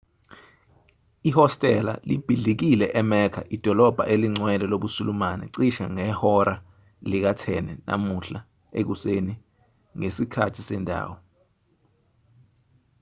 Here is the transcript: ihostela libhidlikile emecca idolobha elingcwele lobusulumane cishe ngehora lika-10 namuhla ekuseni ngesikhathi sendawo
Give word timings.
ihostela 1.31 1.93
libhidlikile 2.11 2.85
emecca 3.01 3.41
idolobha 3.57 4.03
elingcwele 4.13 4.65
lobusulumane 4.71 5.45
cishe 5.53 5.85
ngehora 5.95 6.55
lika-10 7.09 7.65
namuhla 7.87 8.39
ekuseni 8.79 9.33
ngesikhathi 9.97 10.61
sendawo 10.67 11.15